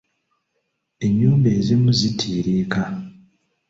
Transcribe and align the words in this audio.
Ennyumba 1.05 1.47
ezimu 1.57 1.89
zitiiriika. 1.99 2.83